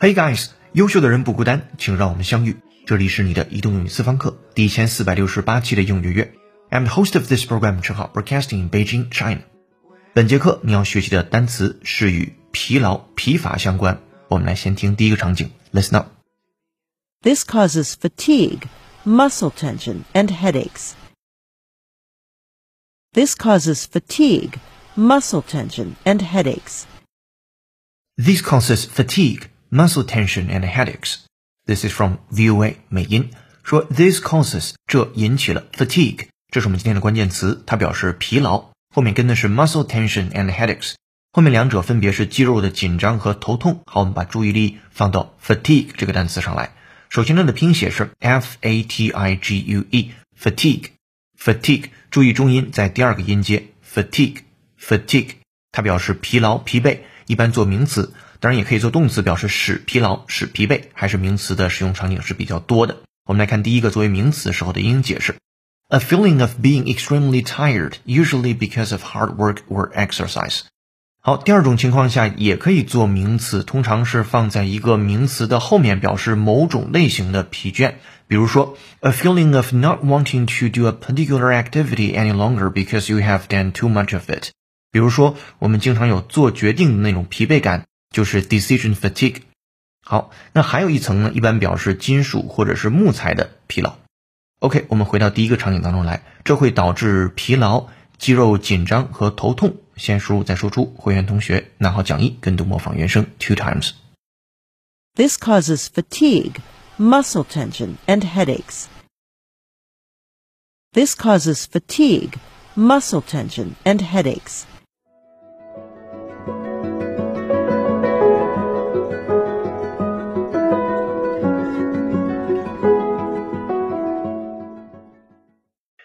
[0.00, 2.56] Hey guys，优秀的人不孤单，请让我们相遇。
[2.86, 6.34] 这里是你的移动英语私房课第一千四百六十八期的英语月。
[6.70, 9.40] I'm the host of this program，陈浩，broadcasting in Beijing, China。
[10.14, 14.00] 本节课你要学习的单词是与疲劳、疲乏相关。
[14.28, 16.08] 我们来先听第一个场景，Listen up。
[17.22, 18.62] This causes fatigue,
[19.04, 20.92] muscle tension, and headaches.
[23.12, 24.58] This causes fatigue,
[24.94, 26.84] muscle tension, and headaches.
[28.16, 31.19] This causes fatigue, muscle tension, and headaches.
[31.65, 33.29] This is from VOA 美音
[33.63, 38.71] 说 This causes 这引起了 fatigue，这是我们今天的关键词，它表示疲劳。
[38.93, 40.95] 后面跟的是 muscle tension and headaches，
[41.31, 43.81] 后面两者分别是肌肉的紧张和头痛。
[43.85, 46.73] 好，我们把注意力放到 fatigue 这个单词上来。
[47.07, 55.35] 首先它的拼写是 f a t i g u e，fatigue，fatigue，注意重音在第二个音节 fatigue，fatigue，
[55.71, 62.97] 它表示疲劳、疲惫，一般做名词，当然也可以做动词，表示使疲劳、使疲惫，还是名词的使用场景是比较多的。
[63.23, 65.35] 我们来看第一个作为名词时候的英语解释
[65.89, 70.61] ：a feeling of being extremely tired, usually because of hard work or exercise。
[71.23, 77.93] 好，第二种情况下也可以做名词，通常是放在一个名词的后面，表示某种类型的疲倦。
[78.27, 83.71] 比如说，a feeling of not wanting to do a particular activity any longer because you have done
[83.71, 84.49] too much of it。
[84.91, 89.42] 比如说，我们经常有做决定的那种疲惫感，就是 decision fatigue。
[90.02, 93.96] 好，那还有一层呢，一般表示金属或者是木材的疲劳。
[94.60, 99.76] OK，我们回到第一个场景当中来，这会导致疲劳、肌肉紧张和头痛。
[99.96, 103.92] 先输入再输出，会员同学拿好讲义，跟读模仿原声 two times。
[105.14, 106.56] This causes fatigue,
[106.98, 108.84] muscle tension, and headaches.
[110.92, 112.34] This causes fatigue,
[112.74, 114.64] muscle tension, and headaches.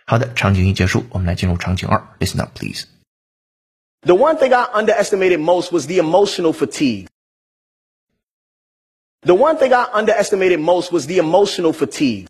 [0.06, 2.86] 好的，场景一结束，我们来进入场景二，listen up please。
[4.02, 7.08] The one thing I underestimated most was the emotional fatigue.
[9.22, 12.28] The one thing I underestimated most was the emotional fatigue.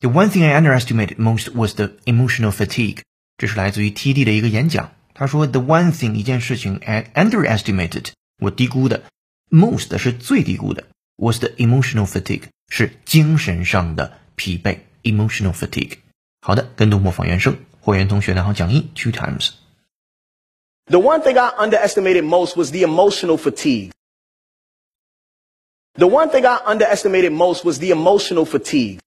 [0.00, 3.02] The one thing I underestimated most was the emotional fatigue。
[3.36, 4.92] 这是来自于 TD 的一个演讲。
[5.14, 9.02] 他说，the one thing 一件事情，I underestimated 我低估的，
[9.50, 10.84] most 是最低估的，
[11.16, 15.98] was the emotional fatigue 是精神上的疲惫，emotional fatigue。
[16.46, 19.50] 好的，跟读模仿原声，会员同学拿好讲义 two times。
[20.86, 23.92] The one thing I underestimated most was the emotional fatigue.
[25.94, 28.98] The one thing I underestimated most was the emotional fatigue.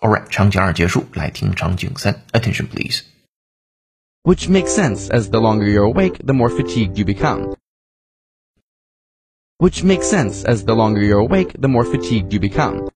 [0.00, 3.02] Alright，场景二结束，来听场景三，Attention please。
[4.24, 7.56] Which makes sense as the longer you're awake, the more fatigued you become.
[9.58, 12.90] Which makes sense as the longer you're awake, the more fatigued you become.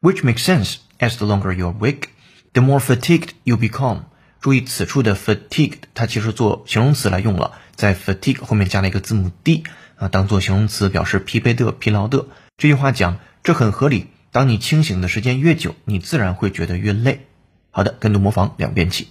[0.00, 2.10] Which makes sense as the longer you're awake,
[2.52, 4.04] the more fatigued you become.
[4.40, 9.62] 注意此处的 fatigued，它其实做形容词来用了，在 fatigue 后面加了一个字母 d
[9.96, 12.26] 啊，当做形容词表示疲惫的、疲劳的。
[12.56, 14.08] 这句话讲，这很合理。
[14.32, 17.26] 当你清醒的时间越久，你自然会觉得越累。
[17.70, 19.06] 好的，跟读模仿两遍起。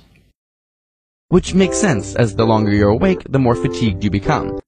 [1.29, 4.61] Which makes sense as the longer you're awake, the more fatigued you become.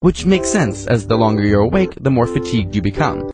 [0.00, 3.32] Which makes sense as the longer you're awake, the more fatigued you become.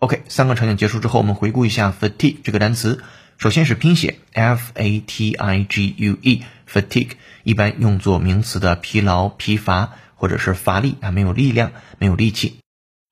[0.00, 3.00] OK，三个场景结束之后，我们回顾一下 fatigue 这个单词。
[3.36, 7.12] 首先是拼写 f a t i g u e，fatigue
[7.44, 11.70] 一般用作名词的疲劳、疲乏或者是乏力啊，没有力量、
[12.00, 12.58] 没有力气。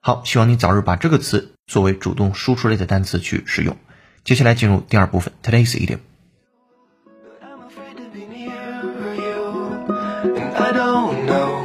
[0.00, 3.76] 好，希望你早日把这个词作为主动输出类的单词去使用。
[4.24, 6.00] 接下来进入第二部分，today's idiom。
[10.66, 11.62] I don't know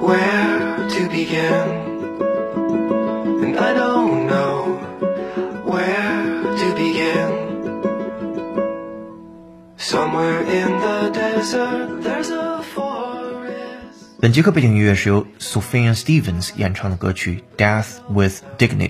[0.00, 1.68] where to begin.
[3.40, 4.76] And I don't know
[5.64, 7.30] where to begin.
[9.76, 14.18] Somewhere in the desert, there's a forest.
[14.20, 18.88] 本节课背景音乐是由 Sophia Stevens 演唱的歌曲《Death with Dignity》，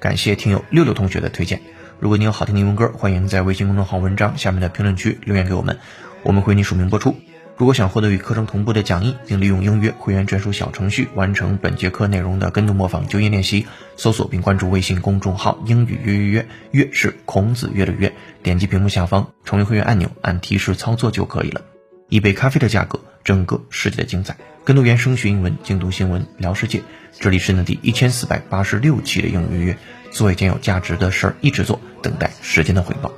[0.00, 1.60] 感谢听友六六同学的推荐。
[2.00, 5.78] 如果你有好听的英文歌，欢迎在微信公众号文章下面的评论区留言给我们，
[6.24, 7.14] 我们会为你署名播出。
[7.58, 13.66] 如果想获得与课程同步的讲义，并利用英约会员专属小程序完成本节课内容的跟读模仿纠音练习，
[13.96, 18.12] 搜索并关注微信公众号“英语约约约”，约是孔子约的约，
[18.44, 21.62] 点击屏幕下方成为会员按钮，按提示操作就可以了。
[22.08, 24.36] 一杯咖啡的价格，整个世界的精彩。
[24.64, 26.84] 跟读原声学英文，精读新闻，聊世界。
[27.18, 29.76] 这里是呢第一千四百八十六期的英语约，
[30.12, 33.10] 做一件有价值的事儿，一直做，等待时间的回报。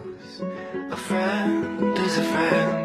[0.88, 2.79] A friend is a friend.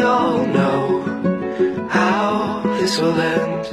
[0.00, 1.04] We all know
[1.90, 3.66] how this will end.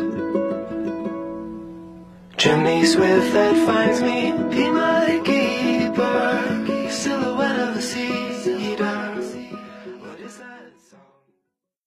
[2.35, 9.15] Chimney Swift that finds me, be my keeper, silhouette of a cedar.
[10.03, 10.99] What is that song?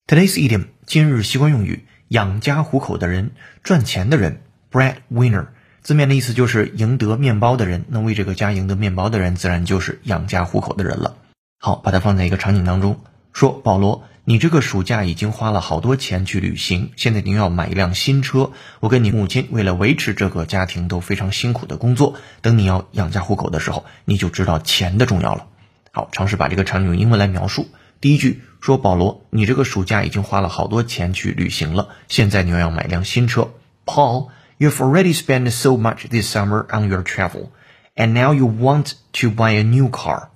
[0.07, 3.29] Today's idiom 今日习惯用语，养家糊口的人，
[3.61, 4.41] 赚钱的人
[4.71, 5.49] ，breadwinner。
[5.83, 11.15] 字面的意思就是赢得面包的人，那为这个家赢得面包的人，自然就是养家糊口的人了。
[11.59, 12.99] 好，把它放在一个场景当中，
[13.33, 18.51] 说保罗，你这个暑假已经花了好多钱去旅行，现在你又要买一辆新车。
[18.79, 25.47] 我跟你母亲为了维持这个家庭都非常辛苦的工作，等你要养家糊口的时候，你就知道钱的重要了。
[25.91, 27.67] 好，尝试把这个场景用英文来描述。
[27.99, 33.49] 第一句说保罗，你这个暑假已经花了好多钱去旅行了，现在你又要买辆新车。
[33.85, 37.49] Paul, you've already spent so much this summer on your travel,
[37.97, 40.29] and now you want to buy a new car.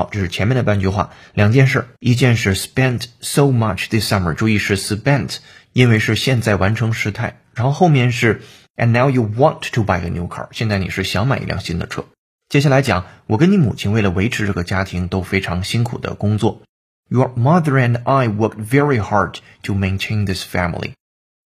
[0.00, 5.36] 好，这是前面的半句话，两件事，一件是 spent so much this summer，注意是 spent，
[5.74, 8.40] 因为是现在完成时态，然后后面是
[8.76, 12.06] and now you want to buy a new car，现在你是想买一辆新的车。
[12.48, 16.62] 接下来讲，我跟你母亲为了维持这个家庭都非常辛苦的工作。
[17.10, 20.92] Your mother and I worked very hard to maintain this family.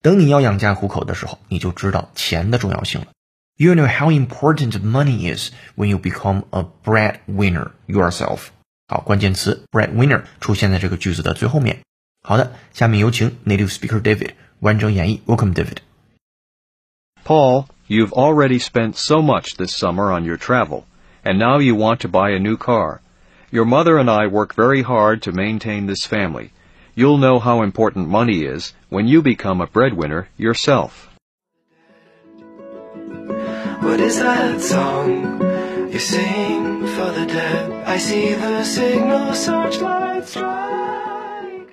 [0.00, 3.08] 等你要养家糊口的时候，你就知道钱的重要性了。
[3.57, 8.47] You know how important money is when you become a breadwinner yourself.
[8.87, 11.79] 好，关键词 breadwinner 出现在这个句子的最后面。
[12.21, 15.19] 好的，下面有请 native speaker David 完整演绎。
[15.25, 15.79] Welcome, David.
[17.25, 20.85] Paul, you've already spent so much this summer on your travel,
[21.23, 23.01] and now you want to buy a new car.
[23.51, 26.51] Your mother and I work very hard to maintain this family.
[26.95, 31.09] You'll know how important money is when you become a breadwinner yourself.
[33.84, 35.40] What is that song
[35.92, 37.70] you sing for the dead?
[37.86, 41.68] I see the signal searchlight strike.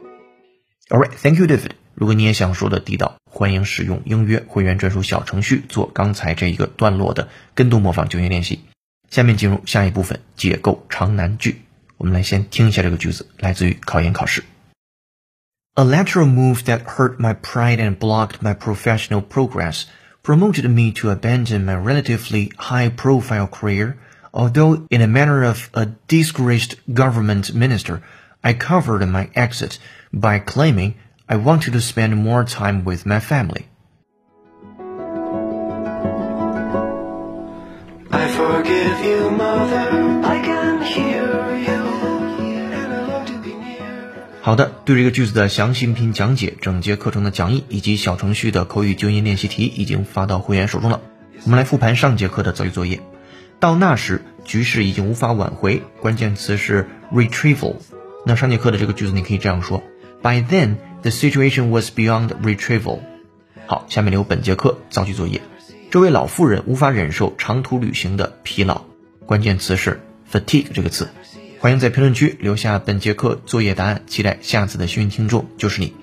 [0.92, 1.72] Alright, thank you, David.
[1.96, 8.60] 如果你也想说的地道，欢迎使用英约会员专属小程序做刚才这一个段落的跟读模仿就业练习。
[9.10, 11.62] 下面进入下一部分解构长难句。
[11.96, 14.44] 我们来先听一下这个句子，来自于考研考试。
[15.75, 19.84] A lateral move that hurt my pride and blocked my professional progress
[20.23, 23.97] promoted me to abandon my relatively high-profile career,
[24.33, 28.03] although in the manner of a disgraced government minister,
[28.44, 29.79] I covered my exit
[30.13, 30.95] by claiming
[31.27, 33.68] I wanted to spend more time with my family.
[38.12, 40.31] I forgive you, mother.
[44.44, 51.00] 好的，对这个句子的详细音频讲解、整节课程的讲义以及小程序的口语纠音练习题已经发到会员手中了。
[51.44, 53.02] 我们来复盘上节课的造句作业。
[53.60, 57.76] 到那时，局势已经无法挽回，关键词是 retrieval。
[58.26, 59.84] 那上节课的这个句子你可以这样说
[60.24, 62.98] ：By then, the situation was beyond retrieval。
[63.68, 65.40] 好，下面留本节课造句作业。
[65.92, 68.81] 这位老妇人无法忍受长途旅行的疲劳，
[69.28, 71.07] 关键词是 fatigue 这个词。
[71.61, 75.94] 欢迎在评论区留下本节课作业答案，期待下次的幸运听众就是你。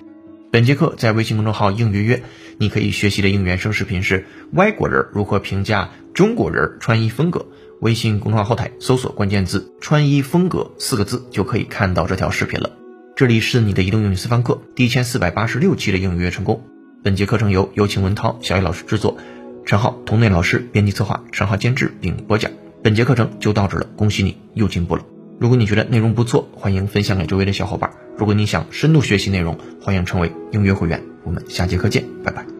[0.53, 2.23] 本节课在微信公众号“应约约”，
[2.57, 7.45] 你可以学习的应原声视频是外国人如何评价中国人穿衣风格。
[7.81, 12.71] 微信公众号后台搜索关键字“穿衣风格”四个字，就可以看到这条视频了。
[13.17, 16.63] 这里是你的移动英语私房课第一千四百八十六期的应约成功。
[17.03, 19.17] 本节课程由有请文涛、小叶老师制作，
[19.65, 22.49] 陈浩、童内老师编辑策划，陈浩监制并播讲。
[22.81, 25.03] 本节课程就到这了，恭喜你又进步了。
[25.39, 27.89] 如果你觉得内容不错，欢迎分享给周围的小伙伴。
[28.17, 31.01] 如果你想深度学习内容，欢迎成为应约会员。
[31.23, 32.58] 我们下节课见，拜拜。